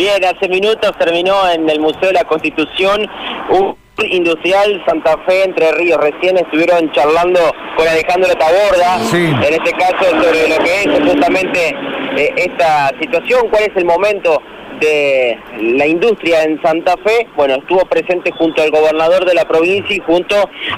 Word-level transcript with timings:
Bien, 0.00 0.24
hace 0.24 0.48
minutos 0.48 0.92
terminó 0.98 1.46
en 1.50 1.68
el 1.68 1.78
Museo 1.78 2.08
de 2.08 2.14
la 2.14 2.24
Constitución 2.24 3.06
un 3.50 3.76
industrial 4.02 4.82
Santa 4.86 5.18
Fe 5.26 5.44
Entre 5.44 5.72
Ríos. 5.72 6.00
Recién 6.00 6.38
estuvieron 6.38 6.90
charlando 6.92 7.38
con 7.76 7.86
Alejandro 7.86 8.30
Taborda, 8.34 8.96
en 9.12 9.52
este 9.52 9.72
caso 9.72 10.06
sobre 10.06 10.48
lo 10.48 10.56
que 10.64 10.84
es 10.84 11.00
justamente 11.06 11.76
eh, 12.16 12.32
esta 12.34 12.94
situación, 12.98 13.48
cuál 13.50 13.64
es 13.64 13.76
el 13.76 13.84
momento 13.84 14.40
de 14.80 15.38
la 15.60 15.86
industria 15.86 16.44
en 16.44 16.58
Santa 16.62 16.94
Fe. 17.04 17.28
Bueno, 17.36 17.56
estuvo 17.56 17.84
presente 17.84 18.32
junto 18.32 18.62
al 18.62 18.70
gobernador 18.70 19.26
de 19.26 19.34
la 19.34 19.44
provincia 19.44 19.94
y 19.94 20.00
junto 20.00 20.34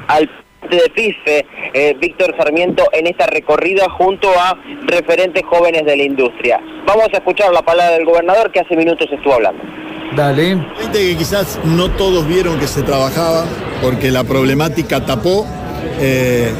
al 0.08 0.28
de 0.70 0.90
FIFE, 0.94 1.46
eh, 1.74 1.96
Víctor 1.98 2.34
Sarmiento, 2.36 2.84
en 2.92 3.06
esta 3.06 3.26
recorrida 3.26 3.88
junto 3.90 4.28
a 4.30 4.58
referentes 4.86 5.42
jóvenes 5.44 5.84
de 5.84 5.96
la 5.96 6.02
industria. 6.02 6.60
Vamos 6.86 7.08
a 7.12 7.18
escuchar 7.18 7.52
la 7.52 7.62
palabra 7.62 7.94
del 7.94 8.04
gobernador 8.04 8.50
que 8.52 8.60
hace 8.60 8.76
minutos 8.76 9.08
estuvo 9.10 9.34
hablando. 9.34 9.62
Dale. 10.16 10.58
que 10.92 11.16
quizás 11.16 11.58
no 11.64 11.90
todos 11.90 12.26
vieron 12.28 12.58
que 12.58 12.66
se 12.66 12.82
trabajaba 12.82 13.46
porque 13.80 14.10
la 14.10 14.24
problemática 14.24 15.04
tapó 15.06 15.46
eh, 16.00 16.52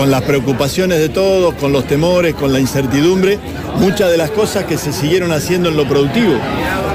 con 0.00 0.10
las 0.10 0.22
preocupaciones 0.22 0.98
de 0.98 1.10
todos, 1.10 1.52
con 1.56 1.72
los 1.74 1.86
temores, 1.86 2.34
con 2.34 2.54
la 2.54 2.58
incertidumbre, 2.58 3.38
muchas 3.76 4.10
de 4.10 4.16
las 4.16 4.30
cosas 4.30 4.64
que 4.64 4.78
se 4.78 4.94
siguieron 4.94 5.30
haciendo 5.30 5.68
en 5.68 5.76
lo 5.76 5.86
productivo. 5.86 6.38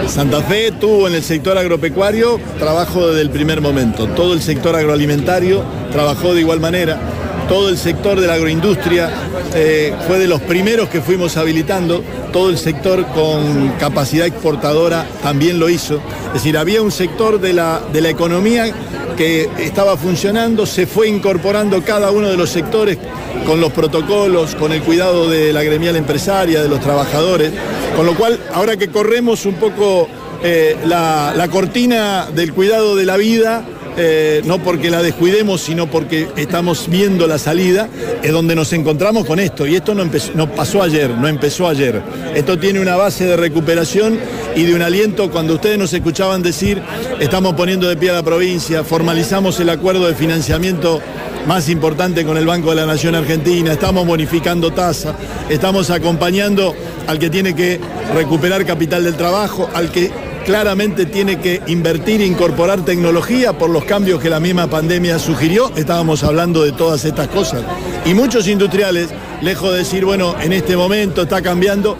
Santa 0.07 0.41
Fe 0.41 0.71
tuvo 0.71 1.07
en 1.07 1.13
el 1.13 1.21
sector 1.21 1.55
agropecuario 1.55 2.39
trabajo 2.57 3.09
desde 3.09 3.21
el 3.21 3.29
primer 3.29 3.61
momento, 3.61 4.07
todo 4.07 4.33
el 4.33 4.41
sector 4.41 4.75
agroalimentario 4.75 5.63
trabajó 5.91 6.33
de 6.33 6.41
igual 6.41 6.59
manera, 6.59 6.99
todo 7.47 7.69
el 7.69 7.77
sector 7.77 8.19
de 8.19 8.27
la 8.27 8.33
agroindustria 8.33 9.09
eh, 9.53 9.93
fue 10.07 10.19
de 10.19 10.27
los 10.27 10.41
primeros 10.41 10.89
que 10.89 11.01
fuimos 11.01 11.37
habilitando, 11.37 12.03
todo 12.31 12.49
el 12.49 12.57
sector 12.57 13.05
con 13.07 13.69
capacidad 13.79 14.25
exportadora 14.25 15.07
también 15.21 15.59
lo 15.59 15.69
hizo, 15.69 16.01
es 16.27 16.33
decir, 16.33 16.57
había 16.57 16.81
un 16.81 16.91
sector 16.91 17.39
de 17.39 17.53
la, 17.53 17.81
de 17.91 18.01
la 18.01 18.09
economía 18.09 18.73
que 19.15 19.49
estaba 19.59 19.95
funcionando, 19.97 20.65
se 20.65 20.87
fue 20.87 21.07
incorporando 21.07 21.81
cada 21.83 22.11
uno 22.11 22.27
de 22.27 22.37
los 22.37 22.49
sectores 22.49 22.97
con 23.45 23.61
los 23.61 23.71
protocolos, 23.71 24.55
con 24.55 24.73
el 24.73 24.81
cuidado 24.81 25.29
de 25.29 25.53
la 25.53 25.63
gremial 25.63 25.95
empresaria, 25.95 26.61
de 26.61 26.69
los 26.69 26.81
trabajadores, 26.81 27.51
con 27.95 28.05
lo 28.05 28.15
cual 28.15 28.39
ahora 28.53 28.75
que 28.75 28.89
corremos 28.89 29.45
un 29.45 29.55
poco 29.55 30.09
eh, 30.43 30.77
la, 30.85 31.47
cortina 31.51 32.27
del 32.33 32.53
cuidado 32.53 32.95
de 32.95 33.05
la 33.05 33.17
vida, 33.17 33.65
eh, 33.97 34.41
no 34.45 34.59
porque 34.59 34.89
la 34.89 35.01
descuidemos, 35.01 35.61
sino 35.61 35.87
porque 35.87 36.27
estamos 36.35 36.89
viendo 36.89 37.27
la 37.27 37.37
salida, 37.37 37.89
es 38.21 38.31
donde 38.31 38.55
nos 38.55 38.73
encontramos 38.73 39.25
con 39.25 39.39
esto. 39.39 39.65
Y 39.65 39.75
esto 39.75 39.93
no, 39.93 40.03
no 40.35 40.51
pasó 40.51 40.81
ayer, 40.81 41.09
no 41.11 41.27
empezó 41.27 41.67
ayer. 41.67 42.01
Esto 42.35 42.59
tiene 42.59 42.79
una 42.79 42.95
base 42.95 43.25
de 43.25 43.37
recuperación 43.37 44.19
y 44.55 44.63
de 44.63 44.75
un 44.75 44.81
aliento. 44.81 45.31
Cuando 45.31 45.55
ustedes 45.55 45.77
nos 45.77 45.93
escuchaban 45.93 46.41
decir, 46.41 46.81
estamos 47.19 47.53
poniendo 47.53 47.87
de 47.87 47.97
pie 47.97 48.09
a 48.09 48.13
la 48.13 48.23
provincia, 48.23 48.83
formalizamos 48.83 49.59
el 49.59 49.69
acuerdo 49.69 50.07
de 50.07 50.15
financiamiento 50.15 51.01
más 51.47 51.69
importante 51.69 52.25
con 52.25 52.37
el 52.37 52.45
Banco 52.45 52.71
de 52.71 52.77
la 52.77 52.85
Nación 52.85 53.13
Argentina, 53.13 53.73
estamos 53.73 54.05
bonificando 54.07 54.73
tasa, 54.73 55.15
estamos 55.47 55.91
acompañando 55.91 56.73
al 57.07 57.19
que 57.19 57.29
tiene 57.29 57.55
que 57.55 57.79
recuperar 58.15 58.65
capital 58.65 59.03
del 59.03 59.15
trabajo, 59.15 59.69
al 59.73 59.91
que 59.91 60.11
claramente 60.45 61.07
tiene 61.07 61.39
que 61.39 61.61
invertir 61.67 62.21
e 62.21 62.25
incorporar 62.25 62.85
tecnología 62.85 63.53
por 63.53 63.69
los 63.69 63.83
cambios 63.83 64.21
que 64.21 64.29
la 64.29 64.39
misma 64.39 64.67
pandemia 64.67 65.17
sugirió. 65.17 65.71
Estábamos 65.75 66.23
hablando 66.23 66.63
de 66.63 66.71
todas 66.71 67.03
estas 67.03 67.27
cosas. 67.27 67.63
Y 68.05 68.13
muchos 68.13 68.47
industriales, 68.47 69.09
lejos 69.41 69.71
de 69.71 69.79
decir, 69.79 70.05
bueno, 70.05 70.35
en 70.39 70.53
este 70.53 70.77
momento 70.77 71.23
está 71.23 71.41
cambiando, 71.41 71.97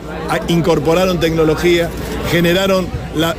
incorporaron 0.48 1.20
tecnología, 1.20 1.90
generaron 2.32 2.88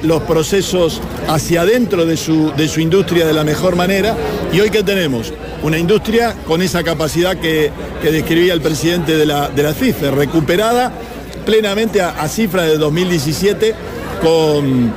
los 0.02 0.22
procesos 0.22 1.00
hacia 1.28 1.62
adentro 1.62 2.04
de 2.04 2.16
su, 2.16 2.52
de 2.56 2.66
su 2.66 2.80
industria 2.80 3.26
de 3.26 3.32
la 3.32 3.44
mejor 3.44 3.76
manera. 3.76 4.16
Y 4.52 4.60
hoy 4.60 4.70
que 4.70 4.82
tenemos 4.82 5.32
una 5.62 5.78
industria 5.78 6.34
con 6.46 6.62
esa 6.62 6.82
capacidad 6.82 7.36
que, 7.36 7.70
describía 8.02 8.52
el 8.52 8.60
presidente 8.60 9.16
de 9.16 9.26
la, 9.26 9.48
de 9.48 9.62
la 9.64 9.72
CIFE, 9.72 10.12
recuperada 10.12 10.92
plenamente 11.44 12.00
a, 12.00 12.10
a 12.10 12.28
cifra 12.28 12.62
de 12.62 12.76
2017 12.76 13.74
con 14.22 14.92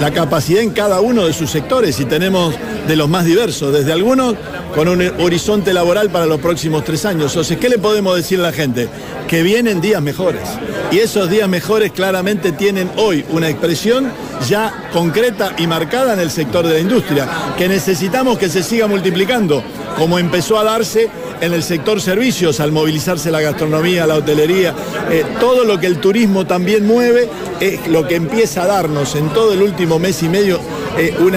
la 0.00 0.10
capacidad 0.10 0.62
en 0.62 0.70
cada 0.70 1.00
uno 1.00 1.26
de 1.26 1.32
sus 1.32 1.50
sectores 1.50 2.00
y 2.00 2.04
tenemos 2.04 2.54
de 2.86 2.96
los 2.96 3.08
más 3.08 3.24
diversos, 3.24 3.72
desde 3.72 3.92
algunos 3.92 4.34
con 4.74 4.88
un 4.88 5.00
horizonte 5.20 5.72
laboral 5.72 6.10
para 6.10 6.26
los 6.26 6.40
próximos 6.40 6.84
tres 6.84 7.04
años. 7.04 7.32
Entonces, 7.32 7.58
¿qué 7.58 7.68
le 7.68 7.78
podemos 7.78 8.16
decir 8.16 8.40
a 8.40 8.42
la 8.42 8.52
gente? 8.52 8.88
Que 9.28 9.42
vienen 9.42 9.80
días 9.80 10.02
mejores. 10.02 10.42
Y 10.90 10.98
esos 10.98 11.30
días 11.30 11.48
mejores 11.48 11.92
claramente 11.92 12.52
tienen 12.52 12.90
hoy 12.96 13.24
una 13.30 13.48
expresión 13.48 14.10
ya 14.48 14.90
concreta 14.92 15.54
y 15.58 15.66
marcada 15.66 16.14
en 16.14 16.20
el 16.20 16.30
sector 16.30 16.66
de 16.66 16.74
la 16.74 16.80
industria, 16.80 17.28
que 17.56 17.68
necesitamos 17.68 18.38
que 18.38 18.48
se 18.48 18.62
siga 18.62 18.86
multiplicando, 18.86 19.62
como 19.96 20.18
empezó 20.18 20.58
a 20.58 20.64
darse 20.64 21.08
en 21.40 21.52
el 21.52 21.62
sector 21.62 22.00
servicios, 22.00 22.60
al 22.60 22.72
movilizarse 22.72 23.30
la 23.30 23.40
gastronomía, 23.40 24.06
la 24.06 24.16
hotelería, 24.16 24.74
eh, 25.10 25.24
todo 25.40 25.64
lo 25.64 25.78
que 25.78 25.86
el 25.86 25.98
turismo 25.98 26.46
también 26.46 26.86
mueve, 26.86 27.28
es 27.60 27.86
lo 27.88 28.06
que 28.06 28.16
empieza 28.16 28.62
a 28.62 28.66
darnos 28.66 29.14
en 29.14 29.28
todo 29.30 29.52
el 29.52 29.62
último 29.62 29.98
mes 29.98 30.22
y 30.22 30.28
medio 30.28 30.60
eh, 30.98 31.14
un 31.18 31.34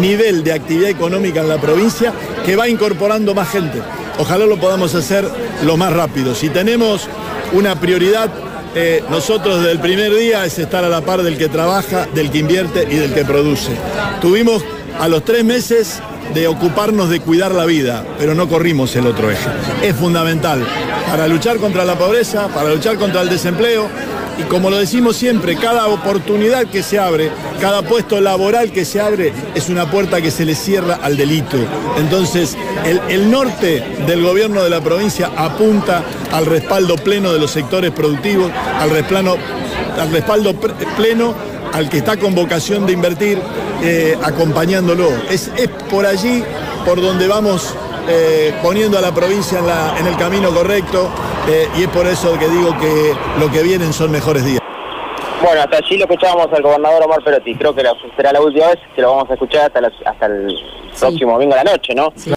nivel 0.00 0.44
de 0.44 0.52
actividad 0.52 0.90
económica 0.90 1.40
en 1.40 1.48
la 1.48 1.60
provincia 1.60 2.12
que 2.44 2.56
va 2.56 2.68
incorporando 2.68 3.34
más 3.34 3.48
gente. 3.50 3.80
Ojalá 4.18 4.46
lo 4.46 4.58
podamos 4.58 4.94
hacer 4.94 5.28
lo 5.64 5.76
más 5.76 5.92
rápido. 5.92 6.34
Si 6.34 6.48
tenemos 6.50 7.08
una 7.52 7.78
prioridad, 7.80 8.30
eh, 8.74 9.02
nosotros 9.10 9.58
desde 9.58 9.72
el 9.72 9.80
primer 9.80 10.14
día 10.14 10.44
es 10.44 10.58
estar 10.58 10.84
a 10.84 10.88
la 10.88 11.00
par 11.00 11.22
del 11.22 11.36
que 11.36 11.48
trabaja, 11.48 12.06
del 12.14 12.30
que 12.30 12.38
invierte 12.38 12.86
y 12.90 12.96
del 12.96 13.12
que 13.14 13.24
produce. 13.24 13.72
Tuvimos 14.20 14.62
a 15.00 15.08
los 15.08 15.24
tres 15.24 15.44
meses 15.44 16.00
de 16.34 16.46
ocuparnos 16.46 17.10
de 17.10 17.20
cuidar 17.20 17.52
la 17.52 17.66
vida, 17.66 18.04
pero 18.18 18.34
no 18.34 18.48
corrimos 18.48 18.94
el 18.96 19.06
otro 19.06 19.30
eje. 19.30 19.48
Es 19.82 19.94
fundamental 19.96 20.64
para 21.08 21.28
luchar 21.28 21.58
contra 21.58 21.84
la 21.84 21.98
pobreza, 21.98 22.48
para 22.48 22.70
luchar 22.70 22.96
contra 22.96 23.22
el 23.22 23.28
desempleo 23.28 23.88
y 24.38 24.42
como 24.44 24.70
lo 24.70 24.78
decimos 24.78 25.16
siempre, 25.16 25.56
cada 25.56 25.88
oportunidad 25.88 26.66
que 26.66 26.82
se 26.82 26.98
abre, 26.98 27.30
cada 27.60 27.82
puesto 27.82 28.20
laboral 28.20 28.72
que 28.72 28.84
se 28.84 29.00
abre 29.00 29.32
es 29.54 29.68
una 29.68 29.90
puerta 29.90 30.20
que 30.20 30.30
se 30.30 30.44
le 30.44 30.54
cierra 30.54 30.98
al 31.02 31.16
delito. 31.16 31.58
Entonces, 31.98 32.56
el, 33.08 33.30
norte 33.30 33.82
del 34.06 34.22
gobierno 34.22 34.62
de 34.62 34.70
la 34.70 34.80
provincia 34.80 35.30
apunta 35.36 36.02
al 36.32 36.46
respaldo 36.46 36.96
pleno 36.96 37.32
de 37.32 37.38
los 37.38 37.50
sectores 37.50 37.90
productivos, 37.90 38.50
al, 38.78 38.90
al 38.90 40.10
respaldo 40.10 40.54
pleno 40.96 41.34
al 41.72 41.88
que 41.88 41.98
está 41.98 42.16
con 42.16 42.34
vocación 42.34 42.86
de 42.86 42.92
invertir, 42.92 43.40
eh, 43.82 44.16
acompañándolo. 44.22 45.10
Es, 45.30 45.50
por 45.90 46.06
allí 46.06 46.44
por 46.84 47.00
donde 47.00 47.26
vamos 47.26 47.74
eh, 48.08 48.54
poniendo 48.62 48.98
a 48.98 49.00
la 49.00 49.14
provincia 49.14 49.60
en, 49.98 50.06
el 50.06 50.16
camino 50.16 50.50
correcto 50.50 51.10
eh, 51.48 51.68
y 51.76 51.82
es 51.82 51.88
por 51.88 52.06
eso 52.06 52.38
que 52.38 52.48
digo 52.48 52.76
que 52.78 53.14
lo 53.38 53.50
que 53.50 53.62
vienen 53.62 53.92
son 53.92 54.10
mejores 54.10 54.44
días. 54.44 54.60
Bueno, 55.42 55.60
hasta 55.60 55.78
allí 55.78 55.96
lo 55.96 56.04
escuchábamos 56.04 56.48
al 56.52 56.62
gobernador 56.62 57.02
Omar 57.02 57.22
Perotti. 57.24 57.56
Creo 57.56 57.74
que 57.74 57.82
será 58.16 58.32
la 58.32 58.40
última 58.40 58.68
vez 58.68 58.78
que 58.94 59.02
lo 59.02 59.10
vamos 59.10 59.28
a 59.28 59.34
escuchar 59.34 59.72
hasta, 59.74 59.90
hasta 60.08 60.26
el 60.26 60.56
próximo 60.98 61.32
domingo 61.32 61.54
a 61.54 61.64
la 61.64 61.72
noche, 61.72 61.94
¿no? 61.94 62.12